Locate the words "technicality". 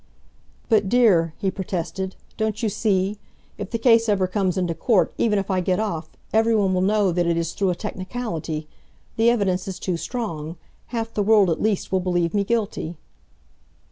7.75-8.67